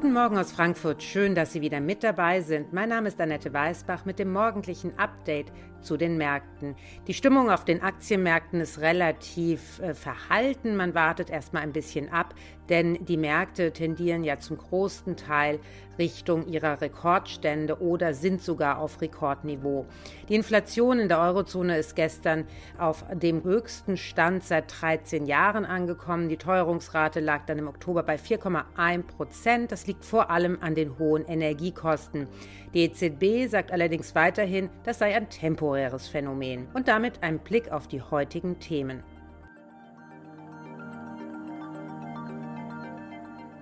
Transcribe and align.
Guten 0.00 0.14
Morgen 0.14 0.38
aus 0.38 0.52
Frankfurt. 0.52 1.02
Schön, 1.02 1.34
dass 1.34 1.52
Sie 1.52 1.60
wieder 1.60 1.78
mit 1.78 2.02
dabei 2.02 2.40
sind. 2.40 2.72
Mein 2.72 2.88
Name 2.88 3.08
ist 3.08 3.20
Annette 3.20 3.52
Weißbach 3.52 4.06
mit 4.06 4.18
dem 4.18 4.32
morgendlichen 4.32 4.98
Update 4.98 5.52
zu 5.82 5.96
den 5.96 6.16
Märkten. 6.16 6.74
Die 7.06 7.14
Stimmung 7.14 7.50
auf 7.50 7.64
den 7.64 7.82
Aktienmärkten 7.82 8.60
ist 8.60 8.80
relativ 8.80 9.78
äh, 9.80 9.94
verhalten. 9.94 10.76
Man 10.76 10.94
wartet 10.94 11.30
erstmal 11.30 11.62
ein 11.62 11.72
bisschen 11.72 12.10
ab, 12.10 12.34
denn 12.68 13.04
die 13.04 13.16
Märkte 13.16 13.72
tendieren 13.72 14.24
ja 14.24 14.38
zum 14.38 14.58
großen 14.58 15.16
Teil 15.16 15.58
Richtung 15.98 16.46
ihrer 16.46 16.80
Rekordstände 16.80 17.80
oder 17.80 18.14
sind 18.14 18.40
sogar 18.40 18.78
auf 18.78 19.02
Rekordniveau. 19.02 19.86
Die 20.28 20.34
Inflation 20.34 20.98
in 20.98 21.08
der 21.08 21.20
Eurozone 21.20 21.76
ist 21.76 21.94
gestern 21.94 22.46
auf 22.78 23.04
dem 23.12 23.44
höchsten 23.44 23.96
Stand 23.96 24.44
seit 24.44 24.80
13 24.80 25.26
Jahren 25.26 25.66
angekommen. 25.66 26.28
Die 26.28 26.38
Teuerungsrate 26.38 27.20
lag 27.20 27.44
dann 27.44 27.58
im 27.58 27.68
Oktober 27.68 28.02
bei 28.02 28.16
4,1 28.16 29.02
Prozent. 29.02 29.72
Das 29.72 29.86
liegt 29.90 30.04
vor 30.04 30.30
allem 30.30 30.56
an 30.60 30.76
den 30.76 31.00
hohen 31.00 31.24
Energiekosten. 31.26 32.28
Die 32.74 32.84
EZB 32.84 33.50
sagt 33.50 33.72
allerdings 33.72 34.14
weiterhin, 34.14 34.70
das 34.84 35.00
sei 35.00 35.16
ein 35.16 35.28
temporäres 35.28 36.06
Phänomen. 36.06 36.68
Und 36.74 36.86
damit 36.86 37.24
ein 37.24 37.40
Blick 37.40 37.72
auf 37.72 37.88
die 37.88 38.00
heutigen 38.00 38.60
Themen. 38.60 39.02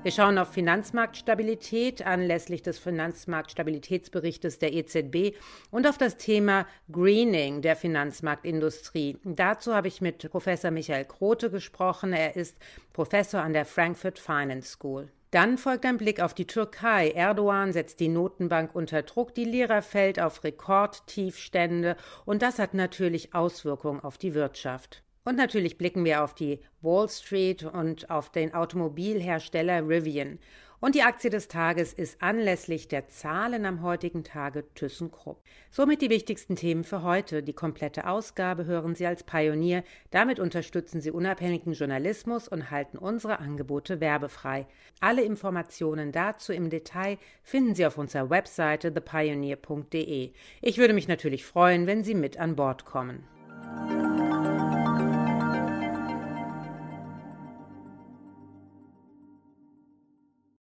Wir 0.03 0.13
schauen 0.13 0.37
auf 0.37 0.53
Finanzmarktstabilität 0.53 2.07
anlässlich 2.07 2.61
des 2.61 2.79
Finanzmarktstabilitätsberichtes 2.79 4.59
der 4.59 4.75
EZB 4.75 5.35
und 5.71 5.87
auf 5.87 5.97
das 5.97 6.19
Thema 6.19 6.67
Greening 6.93 7.63
der 7.63 7.75
Finanzmarktindustrie. 7.75 9.17
Dazu 9.25 9.75
habe 9.75 9.89
ich 9.89 10.03
mit 10.03 10.31
Professor 10.31 10.71
Michael 10.71 11.07
Krote 11.07 11.51
gesprochen. 11.51 12.13
Er 12.13 12.37
ist 12.37 12.59
Professor 12.93 13.41
an 13.41 13.55
der 13.55 13.65
Frankfurt 13.65 14.19
Finance 14.19 14.73
School. 14.73 15.09
Dann 15.31 15.59
folgt 15.59 15.85
ein 15.85 15.99
Blick 15.99 16.21
auf 16.21 16.33
die 16.33 16.47
Türkei. 16.47 17.11
Erdogan 17.11 17.73
setzt 17.73 18.01
die 18.01 18.09
Notenbank 18.09 18.75
unter 18.75 19.03
Druck, 19.03 19.35
die 19.35 19.45
Lira 19.45 19.83
fällt 19.83 20.19
auf 20.19 20.43
Rekordtiefstände 20.43 21.97
und 22.25 22.41
das 22.41 22.59
hat 22.59 22.73
natürlich 22.73 23.35
Auswirkungen 23.35 24.01
auf 24.01 24.17
die 24.17 24.35
Wirtschaft. 24.35 25.03
Und 25.25 25.37
natürlich 25.37 25.77
blicken 25.77 26.07
wir 26.07 26.25
auf 26.25 26.35
die 26.35 26.61
Wall 26.81 27.09
Street 27.11 27.63
und 27.63 28.09
auf 28.09 28.31
den 28.33 28.55
Automobilhersteller 28.55 29.87
Rivian. 29.87 30.39
Und 30.81 30.95
die 30.95 31.03
Aktie 31.03 31.29
des 31.29 31.49
Tages 31.49 31.93
ist 31.93 32.23
anlässlich 32.23 32.87
der 32.87 33.09
Zahlen 33.09 33.67
am 33.67 33.83
heutigen 33.83 34.23
Tage 34.23 34.65
ThyssenKrupp. 34.75 35.43
Somit 35.73 36.03
die 36.03 36.11
wichtigsten 36.11 36.55
Themen 36.55 36.85
für 36.85 37.03
heute. 37.03 37.43
Die 37.43 37.53
komplette 37.53 38.07
Ausgabe 38.07 38.65
hören 38.65 38.95
Sie 38.95 39.05
als 39.05 39.25
Pionier. 39.25 39.83
Damit 40.13 40.39
unterstützen 40.39 41.01
Sie 41.01 41.11
unabhängigen 41.11 41.73
Journalismus 41.73 42.47
und 42.47 42.71
halten 42.71 42.97
unsere 42.97 43.41
Angebote 43.41 44.01
werbefrei. 44.01 44.69
Alle 45.01 45.23
Informationen 45.23 46.13
dazu 46.13 46.53
im 46.53 46.71
Detail 46.71 47.19
finden 47.43 47.75
Sie 47.75 47.85
auf 47.85 47.99
unserer 47.99 48.31
Webseite 48.31 48.95
thepioneer.de. 48.95 50.33
Ich 50.61 50.79
würde 50.79 50.95
mich 50.95 51.09
natürlich 51.09 51.45
freuen, 51.45 51.89
wenn 51.89 52.05
Sie 52.05 52.15
mit 52.15 52.39
an 52.39 52.55
Bord 52.55 52.85
kommen. 52.85 53.38